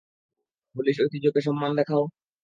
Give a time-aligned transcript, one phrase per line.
[0.75, 2.03] Polish ঐতিহ্যকে সন্মান দেখাও?